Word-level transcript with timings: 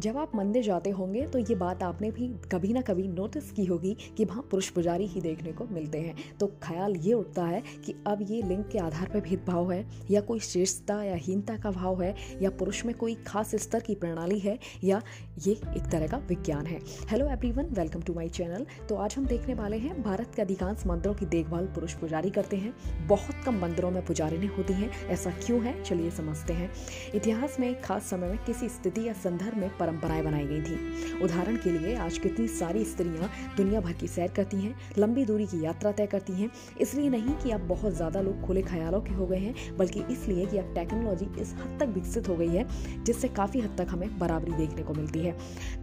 जब 0.00 0.16
आप 0.16 0.32
मंदिर 0.34 0.62
जाते 0.62 0.90
होंगे 0.90 1.26
तो 1.26 1.38
ये 1.38 1.54
बात 1.54 1.82
आपने 1.82 2.10
भी 2.10 2.26
कभी 2.52 2.72
ना 2.72 2.80
कभी 2.80 3.06
नोटिस 3.08 3.50
की 3.52 3.64
होगी 3.64 3.96
कि 4.16 4.24
वहाँ 4.24 4.42
पुरुष 4.42 4.68
पुजारी 4.70 5.06
ही 5.06 5.20
देखने 5.20 5.52
को 5.52 5.64
मिलते 5.64 5.98
हैं। 5.98 6.14
तो 6.40 6.46
ख्याल 6.62 6.94
ये 6.96 7.12
उठता 7.12 7.44
है 7.44 7.62
कि 7.86 7.94
अब 8.06 8.18
ये 8.22 8.40
लिंग 8.42 8.62
के 8.64 8.78
आधार 8.78 9.08
पर 9.08 9.20
भेदभाव 9.20 9.72
है, 9.72 9.84
या 10.10 10.20
कोई 10.20 10.40
श्रेष्ठता 10.40 11.02
या 11.02 11.14
हीनता 11.14 11.56
का 11.56 11.70
भाव 11.70 12.02
है, 12.02 12.14
या 12.42 12.50
पुरुष 12.50 12.84
में 12.84 12.94
कोई 12.94 13.14
खास 13.26 13.54
स्तर 13.54 13.80
की 13.80 13.94
प्रणाली 13.94 14.38
है, 14.38 14.58
या 14.84 15.00
ये 15.46 15.52
एक 15.52 15.90
तरह 15.92 16.06
का 16.06 16.16
विज्ञान 16.18 16.66
है। 16.66 16.78
Hello 17.10 17.26
everyone 17.28 17.66
welcome 17.70 18.02
to 18.02 18.14
my 18.14 18.28
channel 18.28 18.66
तो 18.88 18.96
आज 18.96 19.14
हम 19.18 19.26
देखने 19.26 19.54
वाले 19.54 19.78
हैं, 19.78 20.02
भारत 20.02 20.32
के 20.36 20.42
अधिकांश 20.42 20.86
मंदिरों 20.86 21.14
की 21.14 21.26
देखभाल 21.26 21.66
पुरुष 21.66 21.94
पुजारी 21.94 22.30
करते 22.30 22.56
हैं। 22.56 23.06
बहुत 23.08 23.44
कम 23.46 23.60
मंदिरों 23.62 23.90
में 23.90 24.04
पुजारी 24.06 24.46
होती 24.46 24.72
हैं, 24.72 24.90
ऐसा 25.08 25.30
क्यों 25.46 25.62
है? 25.64 25.82
चलिए 25.82 26.10
समझते 26.10 26.52
हैं। 26.52 26.70
इतिहास 27.14 27.60
में 27.60 27.68
एक 27.70 27.82
खास 27.84 28.10
समय 28.10 28.28
में 28.28 28.38
किसी 28.44 28.68
स्थिति 28.68 29.08
या 29.08 29.12
संदर्भ 29.12 29.58
में 29.58 29.76
परंपराएँ 29.88 30.22
बनाई 30.22 30.46
गई 30.46 30.60
थी। 30.60 31.22
उदाहरण 31.22 31.56
के 31.56 31.70
लिए, 31.70 31.94
आज 31.96 32.18
कितनी 32.18 32.46
सारी 32.48 32.84
स्त्रियाँ 32.84 33.30
दुनिया 33.56 33.80
भर 33.80 33.92
की 33.92 34.08
सैर 34.08 34.30
करती 34.30 34.56
हैं, 34.56 34.74
लंबी 34.98 35.24
दूरी 35.24 35.46
की 35.46 35.64
यात्रा 35.64 35.92
तय 35.92 36.06
करती 36.06 36.32
हैं, 36.32 36.50
इसलिए 36.80 37.08
नहीं 37.08 37.34
कि 37.34 37.50
अब 37.50 37.66
बहुत 37.68 37.94
ज़्यादा 37.96 38.20
लोग 38.20 38.40
खुले 38.40 38.62
ख्यालों 38.62 39.00
के 39.00 39.14
हो 39.14 39.26
गए 39.26 39.38
हैं, 39.38 39.54
बल्कि 39.78 40.02
इसलिए 40.10 40.46
कि 40.46 40.58
अब 40.58 40.72
टेक्नोलॉजी 40.74 41.26
इस 41.40 41.54
हद 41.54 41.76
तक 41.80 41.94
विकसित 41.94 42.28
हो 42.28 42.36
गई 42.36 42.48
है, 42.48 42.66
जिससे 43.04 43.28
काफ़ी 43.30 43.60
हद 43.60 43.74
तक 43.78 43.86
हमें 43.90 44.18
बराबरी 44.18 44.52
देखने 44.54 44.82
को 44.82 44.94
मिलती 44.94 45.20
है। 45.20 45.32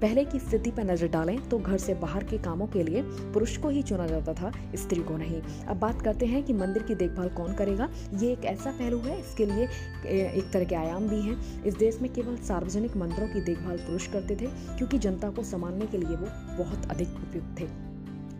पहले 0.02 0.26
की 0.26 0.40
स्थिति 0.40 0.72
पर 0.72 0.84
नज़र 0.84 1.08
डालें 1.10 1.38
तो 1.49 1.60
घर 1.60 1.77
से 1.77 1.94
बाहर 1.96 2.24
के 2.24 2.38
कामों 2.40 2.68
के 2.68 2.84
लिए 2.84 3.02
पुरुष 3.34 3.58
को 3.58 3.70
ही 3.70 3.82
चुना 3.84 4.08
जाता 4.08 4.34
था, 4.34 4.52
स्त्री 4.76 5.02
को 5.02 5.18
नहीं। 5.18 5.41
अब 5.66 5.80
बात 5.80 6.02
करते 6.02 6.26
हैं 6.26 6.44
कि 6.44 6.54
मंदिर 6.55 6.84
की 6.84 6.96
देखभाल 6.96 7.30
कौन 7.32 7.54
करेगा? 7.55 7.90
ये 8.13 8.32
एक 8.32 8.46
ऐसा 8.46 8.72
पहलू 8.72 8.99
है, 8.99 9.20
इसके 9.20 9.46
लिए 9.46 9.68
एक 10.05 10.49
तरह 10.54 10.63
के 10.63 10.76
आयाम 10.76 11.08
भी 11.10 11.22
हैं। 11.22 11.63
इस 11.63 11.76
देश 11.76 11.99
में 12.02 12.12
केवल 12.13 12.35
सार्वजनिक 12.46 12.96
मंदिरों 12.98 13.27
की 13.27 13.41
देखभाल 13.43 13.77
पुरुष 13.96 14.07
करते 14.07 14.35
थे 14.35 14.48
क्योंकि 14.77 14.98
जनता 14.99 15.29
को 15.32 15.43
संभालने 15.43 15.85
के 15.88 15.98
लिए 15.98 16.15
वो 16.18 16.27
बहुत 16.57 16.90
अधिक 16.91 17.10
उपयुक्त 17.18 17.60
थे। 17.60 17.85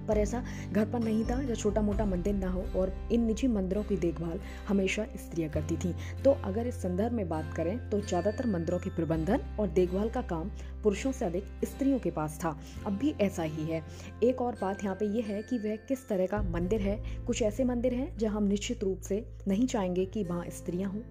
पर 0.08 0.18
ऐसा 0.18 0.44
घर 0.72 0.86
पर 0.86 1.00
नहीं 1.00 1.24
था 1.26 1.42
जब 1.44 1.56
छोटा 1.56 1.82
मोटा 1.82 2.06
मंदिर 2.06 2.34
ना 2.36 2.50
हो 2.50 2.66
और 2.76 2.94
इन 3.12 3.24
निजी 3.24 3.48
मंदिरों 3.48 3.84
की 3.84 3.98
देखभाल 3.98 4.40
हमेशा 4.68 5.06
स्त्रियाँ 5.18 5.52
करती 5.52 5.78
थीं। 5.78 5.94
तो 6.24 6.32
अगर 6.46 6.68
इस 6.68 6.82
संदर्भ 6.82 7.14
में 7.14 7.28
बात 7.30 7.54
करें 7.58 7.78
तो 7.90 8.02
ज़्यादातर 8.02 8.48
मंदिरों 8.48 8.80
के 8.80 8.90
प्रबंधन 8.90 9.42
और 9.60 9.68
देखभाल 9.70 10.10
का 10.10 10.22
काम 10.24 10.50
पुरुषों 10.84 11.12
से 11.12 11.26
अधिक 11.26 11.66
स्त्रियों 11.66 12.00
के 12.00 12.12
पास 12.12 12.38
था। 12.44 12.50
अब 12.86 12.98
भी 12.98 13.14
ऐसा 13.22 13.44
ही 13.44 13.64
है। 13.64 13.82
एक 14.24 14.42
और 14.42 14.58
बात 14.62 14.84
यहाँ 14.84 14.96
पे 14.96 15.06
यह 15.08 15.26
है 15.26 15.42
कि 15.42 15.58
वह 15.58 15.76
किस 15.88 16.08
तरह 16.10 16.28
का 16.28 16.42
मंदिर 16.44 16.82
है? 16.82 16.98
कुछ 17.28 17.42
ऐसे 17.42 17.64
मंदिर 17.64 17.94
हैं 17.94 18.18
जहाँ 18.18 18.36
हम 18.36 18.44
निश्चित 18.44 18.84
रूप 18.84 19.00
से 19.00 19.24
नहीं 19.48 19.66
चाहेंगे 19.68 20.06
कि 20.06 20.24
वहाँ 20.24 20.46
स्त्रियाँ 20.50 20.92
हों। 20.92 21.02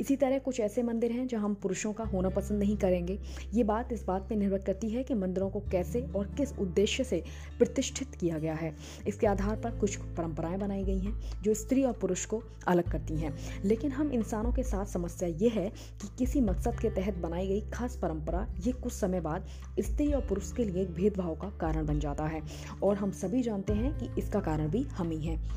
इसी 0.00 0.16
तरह 0.16 0.38
कुछ 0.38 0.60
ऐसे 0.60 0.82
मंदिर 0.82 1.12
हैं 1.12 1.26
जहाँ 1.26 1.44
हम 1.44 1.54
पुरुषों 1.54 1.92
का 1.92 2.04
होना 2.04 2.28
पसंद 2.30 2.58
नहीं 2.58 2.76
करेंगे। 2.76 3.18
ये 3.54 3.64
बात 3.64 3.92
इस 3.92 4.04
बात 4.04 4.28
पर 4.30 4.36
निर्भर 4.36 4.58
करती 4.58 4.90
है 4.90 5.02
कि 5.02 5.14
मंदिरों 5.14 5.50
को 5.50 5.60
कैसे 5.70 6.00
और 6.16 6.26
किस 6.38 6.52
उद्देश्य 6.58 7.04
से 7.04 7.22
प्रतिष्ठित 7.58 8.14
किया 8.14 8.38
गया 8.40 8.54
है। 8.54 8.74
इसके 9.06 9.26
आधार 9.26 9.56
पर 9.56 9.70
कुछ 9.70 9.96
परंपराएँ 9.96 10.58
बनाई 10.58 10.84
गई 10.84 10.98
हैं, 10.98 11.42
जो 11.42 11.54
स्त्री 11.54 11.84
और 11.84 11.92
पुरुष 11.92 12.24
को 12.24 12.42
अलग 12.68 12.90
करती 12.92 13.16
हैं। 13.16 13.34
लेकिन 13.64 13.92
हम 13.92 14.12
इंसानों 14.12 14.52
के 14.52 14.62
साथ 14.62 14.86
समस्या 14.86 15.28
ये 15.28 15.48
है 15.48 15.68
कि 16.02 16.08
किसी 16.18 16.40
मकसद 16.40 16.78
के 16.80 16.90
तहत 16.90 17.14
बनाई 17.14 17.48
गई 17.48 17.60
खास 17.70 17.96
परंपरा 17.96 18.46
ये 18.66 18.72
कुछ 18.72 18.92
समय 18.92 19.20
बाद 19.20 19.46
स्त्री 19.80 20.12
और 20.12 20.20
पुरुष 20.20 20.52
के 20.52 20.64
लिए 20.64 20.82
एक 20.82 20.94
भेदभाव 20.94 21.34
का 21.34 21.48
कारण 21.48 21.86
बन 21.86 22.00
जाता 22.00 22.26
है। 22.26 22.42
और 22.82 22.96
हम 22.96 23.10
सभी 23.10 23.42
जानते 23.42 23.72
हैं 23.72 23.98
कि 23.98 24.20
इसका 24.20 24.40
कारण 24.40 24.68
भी 24.68 24.82
हम 24.82 25.10
ही 25.10 25.22
हैं। 25.22 25.50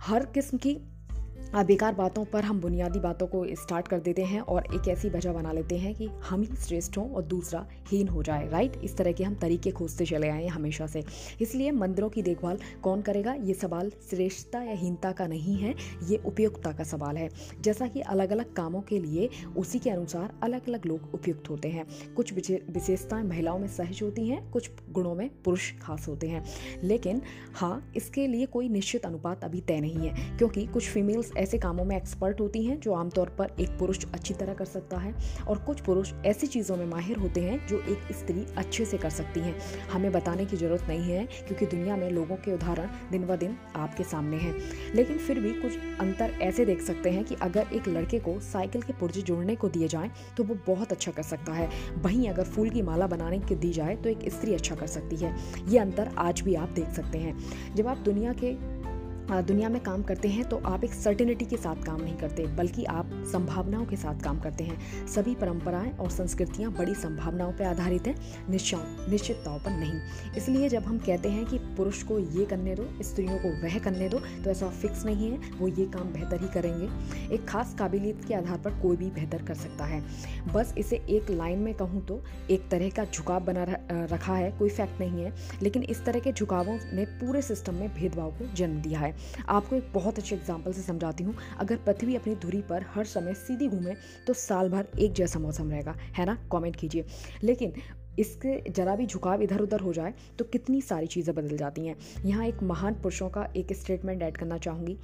हर 0.00 0.26
किस्म 0.26 0.58
की 0.58 0.76
बेकार 1.56 1.94
बातों 1.94 2.24
पर 2.24 2.44
हम 2.44 2.60
बुनियादी 2.60 3.00
बातों 3.00 3.26
को 3.26 3.44
स्टार्ट 3.52 3.88
कर 3.88 4.00
देते 4.00 4.22
हैं 4.22 4.40
और 4.40 4.66
एक 4.74 4.88
ऐसी 4.88 5.08
वजह 5.08 5.32
बना 5.32 5.52
लेते 5.52 5.78
हैं 5.78 5.94
कि 5.94 6.06
हम 6.24 6.42
ही 6.42 6.56
श्रेष्ठ 6.56 6.98
हों 6.98 7.08
और 7.10 7.22
दूसरा 7.22 7.66
हीन 7.88 8.08
हो 8.08 8.22
जाए 8.22 8.48
राइट 8.48 8.76
इस 8.84 8.96
तरह 8.96 9.12
के 9.12 9.24
हम 9.24 9.34
तरीके 9.34 9.70
खोजते 9.70 10.06
चले 10.06 10.28
आए 10.28 10.42
हैं 10.42 10.50
हमेशा 10.50 10.86
से। 10.86 11.02
इसलिए 11.40 11.70
मंदिरों 11.70 12.08
की 12.08 12.22
देखभाल 12.22 12.58
कौन 12.82 13.02
करेगा? 13.02 13.32
ये 13.34 13.54
सवाल 13.54 13.90
श्रेष्ठता 14.10 14.62
या 14.62 14.74
हीनता 14.74 15.12
का 15.12 15.26
नहीं 15.26 15.56
है, 15.56 15.74
ये 16.08 16.20
उपयुक्तता 16.26 16.72
का 16.72 16.84
सवाल 16.84 17.16
है। 17.16 17.28
जैसा 17.60 17.86
कि 17.86 18.00
अलग 18.00 18.30
अलग 18.30 18.52
कामों 18.54 18.80
के 18.80 18.98
लिए 18.98 19.28
उसी 19.56 19.78
के 19.78 19.90
अनुसार 19.90 20.34
अलग 20.42 20.68
अलग 20.68 20.86
लोग 20.86 21.14
उपयुक्त 21.14 21.50
होते 21.50 21.68
हैं। 21.68 21.86
कुछ 22.16 22.32
विशेषताएँ 22.32 23.24
महिलाओं 23.24 23.58
में 23.58 23.68
सहज 23.68 24.02
होती 24.02 24.28
हैं, 24.28 24.50
कुछ 24.50 24.70
गुणों 24.90 25.14
में 25.14 25.28
पुरुष 25.44 25.72
खास 25.82 26.08
होते 26.08 26.28
हैं। 26.28 26.44
लेकिन 26.84 27.22
हाँ 27.54 27.92
इसके 27.96 28.26
लिए 28.26 28.46
कोई 28.46 28.68
निश्चित 28.68 29.06
अनुपात 29.06 29.44
अभी 29.44 29.60
तय 29.60 29.80
नहीं 29.80 30.08
है, 30.08 30.38
क्योंकि 30.38 30.66
कुछ 30.66 30.88
फीमेल्स 30.88 31.32
ऐसे 31.40 31.58
कामों 31.58 31.84
में 31.84 31.96
एक्सपर्ट 31.96 32.40
होती 32.40 32.62
हैं, 32.64 32.78
जो 32.80 32.92
आमतौर 32.92 33.28
पर 33.28 33.50
एक 33.60 33.68
पुरुष 33.78 34.04
अच्छी 34.04 34.34
तरह 34.34 34.54
कर 34.54 34.64
सकता 34.64 34.98
है 34.98 35.14
और 35.48 35.58
कुछ 35.58 35.80
पुरुष 35.80 36.12
ऐसी 36.26 36.46
चीज़ों 36.46 36.76
में 36.76 36.86
माहिर 36.86 37.18
होते 37.18 37.40
हैं, 37.40 37.66
जो 37.66 37.78
एक 37.80 38.12
स्त्री 38.12 38.44
अच्छे 38.56 38.84
से 38.84 38.98
कर 38.98 39.10
सकती 39.10 39.40
हैं। 39.40 39.54
हमें 39.92 40.10
बताने 40.12 40.44
की 40.44 40.56
ज़रूरत 40.56 40.82
नहीं 40.88 41.12
है, 41.12 41.24
क्योंकि 41.26 41.66
दुनिया 41.66 41.96
में 41.96 42.10
लोगों 42.10 42.36
के 42.36 42.52
उदाहरण 42.52 42.88
दिन 43.10 43.26
ब 43.26 43.36
दिन 43.36 43.56
आपके 43.76 44.04
सामने 44.04 44.36
हैं। 44.36 44.54
लेकिन 44.94 45.18
फिर 45.18 45.40
भी 45.40 45.52
कुछ 45.52 45.78
अंतर 46.00 46.34
ऐसे 46.42 46.64
देख 46.64 46.82
सकते 46.82 47.10
हैं 47.10 47.24
कि 47.24 47.34
अगर 47.34 47.66
एक 47.72 47.88
लड़के 47.88 48.18
को 48.18 48.38
साइकिल 48.40 48.82
के 48.82 48.92
पुर्जे 48.92 49.22
जोड़ने 49.22 49.56
को 49.56 49.68
दिए 49.68 49.88
जाएँ 49.88 50.10
तो 50.36 50.44
वो 50.44 50.56
बहुत 50.66 50.92
अच्छा 50.92 51.12
कर 51.12 51.22
सकता 51.22 51.52
है। 51.52 51.68
वहीं 51.98 52.28
अगर 52.28 52.44
फूल 52.44 52.70
की 52.70 52.82
माला 52.82 53.06
बनाने 53.06 53.38
की 53.38 53.54
दी 53.54 53.72
जाए 53.72 53.96
तो 53.96 54.08
एक 54.08 54.28
स्त्री 54.28 54.54
अच्छा 54.54 54.74
कर 54.74 54.86
सकती 54.86 55.16
है। 55.16 55.34
ये 55.68 55.78
अंतर 55.78 56.10
आज 56.18 56.40
भी 56.40 56.54
आप 56.54 56.68
देख 56.68 56.90
सकते 56.90 57.18
हैं। 57.18 57.38
जब 57.74 57.86
आप 57.86 57.98
दुनिया 57.98 58.32
के 58.32 58.52
दुनिया 59.30 59.68
में 59.68 59.80
काम 59.82 60.02
करते 60.02 60.28
हैं 60.28 60.44
तो 60.44 60.56
आप 60.66 60.84
एक 60.84 60.92
सर्टिनिटी 60.94 61.44
के 61.44 61.56
साथ 61.56 61.82
काम 61.84 62.00
नहीं 62.00 62.16
करते, 62.18 62.46
बल्कि 62.56 62.84
आप 62.84 63.10
संभावनाओं 63.32 63.84
के 63.86 63.96
साथ 63.96 64.22
काम 64.22 64.40
करते 64.40 64.64
हैं। 64.64 65.06
सभी 65.06 65.34
परंपराएँ 65.34 65.90
और 65.92 66.10
संस्कृतियाँ 66.10 66.72
बड़ी 66.72 66.94
संभावनाओं 66.94 67.52
पर 67.52 67.64
आधारित 67.64 68.06
हैं, 68.06 68.14
निश्चय, 68.50 68.76
निश्चित 69.10 69.36
तौर 69.44 69.58
पर 69.58 69.70
नहीं। 69.70 70.00
इसलिए 70.36 70.68
जब 70.68 70.84
हम 70.84 70.98
कहते 70.98 71.28
हैं 71.28 71.44
कि 71.46 71.58
पुरुष 71.76 72.02
को 72.02 72.18
ये 72.18 72.44
करने 72.44 72.74
दो, 72.74 72.88
स्त्रियों 73.02 73.38
को 73.38 73.48
वह 73.62 73.78
करने 73.78 74.08
दो 74.08 74.18
तो 74.18 74.50
ऐसा 74.50 74.68
फिक्स 74.70 75.04
नहीं 75.06 75.30
है, 75.30 75.38
वो 75.58 75.68
ये 75.68 75.86
काम 75.88 76.12
बेहतर 76.12 76.40
ही 76.40 76.48
करेंगे। 76.50 76.88
एक 77.34 77.46
खास 77.48 77.74
काबिलियत 77.78 78.24
के 78.28 78.34
आधार 78.34 78.58
पर 78.58 78.78
कोई 78.82 78.96
भी 78.96 79.10
बेहतर 79.10 79.42
कर 79.42 79.54
सकता 79.56 79.84
है। 79.84 80.02
बस 80.54 80.74
इसे 80.78 80.96
एक 81.10 81.30
लाइन 81.30 81.58
में 81.58 81.72
कहूँ 81.74 82.04
तो 82.06 82.20
एक 82.50 82.68
तरह 82.70 82.90
का 82.90 83.04
झुकाव 83.04 83.44
बना 83.44 83.66
रखा 84.12 84.34
है, 84.34 84.50
कोई 84.50 84.70
फैक्ट 84.70 85.00
नहीं 85.00 85.24
है, 85.24 85.32
लेकिन 85.62 85.82
इस 85.84 86.04
तरह 86.04 86.20
के 86.20 86.32
झुकावों 86.32 86.78
ने 86.92 87.04
पूरे 87.20 87.42
सिस्टम 87.42 87.74
में 87.74 87.88
भेदभाव 87.94 88.30
को 88.32 88.52
जन्म 88.54 88.80
दिया 88.82 89.00
है। 89.00 89.14
आपको 89.48 89.76
एक 89.76 89.90
बहुत 89.94 90.18
अच्छे 90.18 90.34
एग्ज़ाम्पल 90.36 90.72
से 90.72 90.82
समझाती 90.82 91.24
हूँ। 91.24 91.34
अगर 91.58 91.76
पृथ्वी 91.76 92.16
अपनी 92.16 92.34
धुरी 92.36 92.62
पर 92.62 92.84
हर 92.94 93.04
समय 93.06 93.34
सीधी 93.36 93.68
घूमे 93.68 93.94
तो 94.26 94.32
साल 94.34 94.68
भर 94.68 94.86
एक 94.98 95.12
जैसा 95.12 95.38
मौसम 95.38 95.70
रहेगा, 95.70 95.96
है 96.16 96.26
ना? 96.26 96.38
कमेंट 96.52 96.76
कीजिए। 96.76 97.04
लेकिन 97.42 97.72
इसके 98.18 98.70
जरा 98.70 98.94
भी 98.96 99.06
झुकाव 99.06 99.42
इधर 99.42 99.60
उधर 99.60 99.80
हो 99.80 99.92
जाए 99.92 100.12
तो 100.38 100.44
कितनी 100.44 100.80
सारी 100.82 101.06
चीज़ें 101.06 101.34
बदल 101.34 101.56
जाती 101.56 101.86
हैं। 101.86 101.96
यहाँ 102.24 102.46
एक 102.46 102.62
महान 102.62 102.94
पुरुषों 102.94 103.28
का 103.28 103.48
एक 103.56 103.72
स्टेटमेंट 103.72 104.22
ऐड 104.22 104.36
करना 104.36 104.58
चाहूँगी। 104.58 104.96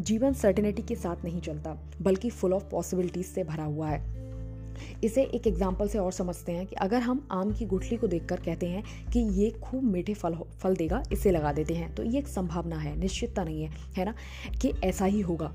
जीवन 0.00 0.32
सर्टेनिटी 0.34 0.82
के 0.82 0.94
साथ 0.96 1.24
नहीं 1.24 1.40
चलता, 1.40 1.76
बल्कि 2.02 2.30
फुल 2.30 2.52
ऑफ़ 2.52 2.64
पॉसिबिलिटीज 2.70 3.26
से 3.26 3.44
भरा 3.44 3.64
हुआ 3.64 3.88
है। 3.88 4.21
इसे 5.04 5.22
एक 5.24 5.46
एग्ज़ाम्पल 5.46 5.88
से 5.88 5.98
और 5.98 6.12
समझते 6.12 6.52
हैं 6.52 6.66
कि 6.66 6.76
अगर 6.76 7.00
हम 7.00 7.26
आम 7.32 7.52
की 7.52 7.66
गुठली 7.66 7.96
को 7.96 8.06
देखकर 8.06 8.40
कहते 8.40 8.66
हैं 8.66 8.82
कि 9.12 9.20
ये 9.34 9.50
खूब 9.62 9.84
मीठे 9.84 10.14
फल 10.14 10.36
फल 10.60 10.76
देगा, 10.76 11.02
इसे 11.12 11.30
लगा 11.30 11.52
देते 11.52 11.74
हैं 11.74 11.94
तो 11.94 12.02
ये 12.02 12.18
एक 12.18 12.28
संभावना 12.28 12.76
है, 12.76 12.96
निश्चितता 12.98 13.44
नहीं 13.44 13.62
है 13.62 13.70
है 13.96 14.04
ना? 14.04 14.14
कि 14.62 14.72
ऐसा 14.84 15.04
ही 15.04 15.20
होगा। 15.20 15.52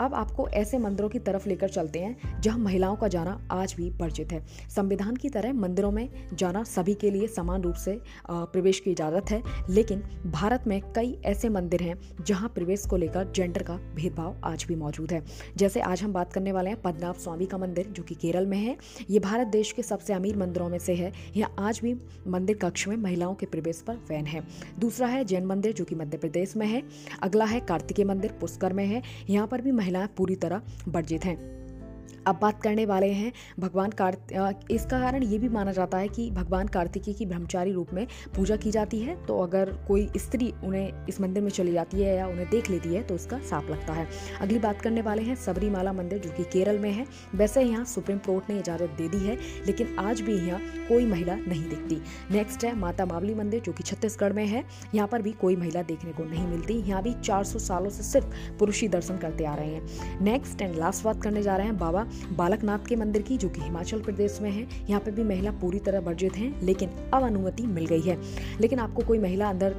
अब 0.00 0.14
आपको 0.14 0.48
ऐसे 0.50 0.78
मंदिरों 0.78 1.08
की 1.08 1.18
तरफ़ 1.20 1.48
लेकर 1.48 1.68
चलते 1.68 1.98
हैं, 1.98 2.40
जहाँ 2.40 2.58
महिलाओं 2.58 2.96
का 2.96 3.08
जाना 3.08 3.38
आज 3.50 3.74
भी 3.76 3.88
वर्जित 3.92 4.32
है। 4.32 4.44
संविधान 4.70 5.16
की 5.16 5.28
तरह 5.28 5.52
मंदिरों 5.54 5.90
में 5.90 6.08
जाना 6.34 6.62
सभी 6.64 6.94
के 6.94 7.10
लिए 7.10 7.26
समान 7.28 7.62
रूप 7.62 7.74
से 7.76 7.98
प्रवेश 8.30 8.80
की 8.80 8.90
इजाज़त 8.90 9.30
है, 9.30 9.42
लेकिन 9.70 10.02
भारत 10.26 10.64
में 10.66 10.80
कई 10.92 11.16
ऐसे 11.24 11.48
मंदिर 11.48 11.82
हैं, 11.82 11.98
जहाँ 12.20 12.48
प्रवेश 12.48 12.86
को 12.86 12.96
लेकर 12.96 13.30
जेंडर 13.30 13.62
का 13.62 13.76
भेदभाव 13.94 14.40
आज 14.44 14.64
भी 14.68 14.74
मौजूद 14.76 15.12
है। 15.12 15.22
जैसे 15.56 15.80
आज 15.82 16.02
हम 16.02 16.12
बात 16.12 16.32
करने 16.32 16.52
वाले 16.52 16.70
हैं, 16.70 16.80
पद्मनाभ 16.82 17.14
स्वामी 17.14 17.46
का 17.46 17.58
मंदिर, 17.58 17.86
जो 17.86 18.02
कि 18.02 18.14
केरल 18.14 18.46
में 18.46 18.56
है। 18.58 18.63
ये 19.10 19.18
भारत 19.18 19.46
देश 19.46 19.72
के 19.72 19.82
सबसे 19.82 20.12
अमीर 20.12 20.36
मंदिरों 20.36 20.68
में 20.68 20.78
से 20.78 20.94
है। 20.94 21.12
यहाँ 21.36 21.54
आज 21.58 21.80
भी 21.82 21.96
मंदिर 22.26 22.56
कक्ष 22.56 22.88
में 22.88 22.96
महिलाओं 22.96 23.34
के 23.34 23.46
प्रवेश 23.46 23.84
पर 23.86 23.94
वैन 23.94 24.26
है। 24.26 24.44
दूसरा 24.78 25.06
है 25.06 25.24
जैन 25.24 25.46
मंदिर, 25.46 25.72
जो 25.72 25.84
कि 25.84 25.94
मध्य 25.94 26.18
प्रदेश 26.18 26.56
में 26.56 26.66
है। 26.66 26.82
अगला 27.22 27.44
है 27.44 27.60
कार्तिकेय 27.60 28.04
मंदिर, 28.04 28.32
पुष्कर 28.32 28.72
में 28.72 28.86
है। 28.86 29.02
यहाँ 29.30 29.46
पर 29.46 29.60
भी 29.60 29.72
महिलाएँ 29.72 30.08
पूरी 30.16 30.36
तरह 30.36 30.62
वर्जित 30.88 31.24
हैं। 31.24 31.54
अब 32.26 32.38
बात 32.42 32.62
करने 32.62 32.84
वाले 32.86 33.10
हैं 33.12 33.32
भगवान 33.60 33.90
कार्त 33.92 34.32
इसका 34.70 35.00
कारण 35.00 35.22
ये 35.22 35.38
भी 35.38 35.48
माना 35.48 35.72
जाता 35.72 35.98
है 35.98 36.08
कि 36.08 36.30
भगवान 36.30 36.68
कार्तिकी 36.68 37.12
की 37.14 37.26
ब्रह्मचारी 37.26 37.72
रूप 37.72 37.92
में 37.94 38.06
पूजा 38.36 38.56
की 38.56 38.70
जाती 38.70 39.00
है। 39.00 39.16
तो 39.26 39.38
अगर 39.40 39.72
कोई 39.88 40.08
स्त्री 40.16 40.52
उन्हें 40.64 41.06
इस 41.08 41.20
मंदिर 41.20 41.42
में 41.42 41.50
चली 41.50 41.72
जाती 41.72 42.02
है 42.02 42.16
या 42.16 42.26
उन्हें 42.26 42.48
देख 42.50 42.70
लेती 42.70 42.94
है 42.94 43.02
तो 43.02 43.14
उसका 43.14 43.38
साप 43.40 43.70
लगता 43.70 43.92
है। 43.92 44.06
अगली 44.40 44.58
बात 44.58 44.80
करने 44.80 45.02
वाले 45.02 45.22
हैं 45.22 45.34
सबरीमाला 45.36 45.92
मंदिर, 45.92 46.18
जो 46.18 46.30
कि 46.30 46.44
केरल 46.52 46.78
में 46.78 46.90
है। 46.90 47.06
वैसे 47.34 47.62
यहाँ 47.62 47.84
सुप्रीम 47.84 48.18
कोर्ट 48.18 48.50
ने 48.50 48.58
इजाज़त 48.58 48.94
दे 48.98 49.08
दी 49.08 49.18
है, 49.18 49.36
लेकिन 49.66 49.96
आज 50.00 50.20
भी 50.20 50.36
यहाँ 50.38 50.60
कोई 50.88 51.06
महिला 51.06 51.34
नहीं 51.36 51.68
दिखती। 51.68 52.00
नेक्स्ट 52.30 52.64
है 52.64 52.74
माता 52.78 53.06
मावली 53.06 53.34
मंदिर, 53.34 53.60
जो 53.60 53.72
कि 53.72 53.82
छत्तीसगढ़ 53.82 54.32
में 54.32 54.46
है। 54.46 54.64
यहाँ 54.94 55.08
पर 55.08 55.22
भी 55.22 55.32
कोई 55.34 55.56
महिला 55.56 55.82
देखने 55.84 56.12
को 56.12 56.24
नहीं 56.24 56.46
मिलती। 56.46 56.74
यहाँ 56.80 57.02
भी 57.02 57.12
चार 57.14 57.44
सौ 57.44 57.58
सालों 57.60 57.90
से 57.90 58.02
सिर्फ़ 58.02 58.56
पुरुष 58.58 58.80
ही 58.82 58.88
दर्शन 58.88 59.18
करते 59.18 59.44
आ 59.44 59.54
रहे 59.54 59.74
हैं। 59.74 60.20
नेक्स्ट 60.22 60.62
एंड 60.62 60.76
लास्ट 60.76 61.04
बात 61.04 61.22
करने 61.22 61.42
जा 61.42 61.56
रहे 61.56 61.66
हैं 61.66 61.78
बाबा 61.78 62.06
बालकनाथ 62.32 62.86
के 62.88 62.96
मंदिर 62.96 63.22
की, 63.22 63.36
जो 63.36 63.48
कि 63.48 63.60
हिमाचल 63.60 64.00
प्रदेश 64.00 64.38
में 64.42 64.50
है, 64.50 64.66
यहाँ 64.88 65.00
पे 65.00 65.10
भी 65.10 65.22
महिला 65.24 65.50
पूरी 65.60 65.78
तरह 65.78 66.00
वर्जित 66.00 66.36
हैं, 66.36 66.60
लेकिन 66.62 66.90
अब 67.14 67.22
अनुमति 67.22 67.62
मिल 67.64 67.86
गई 67.86 68.00
है। 68.00 68.18
लेकिन 68.60 68.78
आपको 68.78 69.02
कोई 69.02 69.18
महिला 69.18 69.48
अंदर 69.48 69.74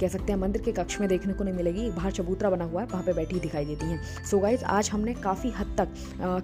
कह 0.00 0.08
सकते 0.08 0.32
हैं, 0.32 0.38
मंदिर 0.40 0.62
के 0.62 0.72
कक्ष 0.72 1.00
में 1.00 1.08
देखने 1.08 1.32
को 1.32 1.44
नहीं 1.44 1.54
मिलेगी, 1.54 1.88
बाहर 1.90 2.12
चबूतरा 2.12 2.50
बना 2.50 2.64
हुआ 2.64 2.80
है, 2.80 2.86
वहाँ 2.86 3.02
पर 3.02 3.12
बैठी 3.12 3.40
दिखाई 3.40 3.64
देती 3.64 3.86
हैं। 3.86 4.24
सो 4.24 4.38
गाइज़ 4.38 4.64
आज 4.64 4.90
हमने 4.90 5.14
काफ़ी 5.14 5.50
हद 5.50 5.74
तक 5.78 5.94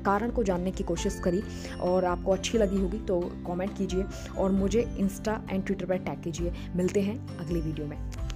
कारण 0.05 0.31
को 0.31 0.43
जानने 0.43 0.71
की 0.71 0.85
कोशिश 0.85 1.21
करी, 1.25 1.43
और 1.81 2.05
आपको 2.05 2.33
अच्छी 2.33 2.59
लगी 2.59 2.81
होगी 2.81 2.99
तो 2.99 3.21
कमेंट 3.47 3.77
कीजिए, 3.79 4.05
और 4.39 4.51
मुझे 4.53 4.87
इंस्टा 4.99 5.41
एंड 5.51 5.65
ट्विटर 5.67 5.87
पर 5.87 5.99
टैग 5.99 6.23
कीजिए। 6.23 6.53
मिलते 6.77 7.01
हैं 7.01 7.19
अगली 7.39 7.61
वीडियो 7.61 7.87
में। 7.87 8.28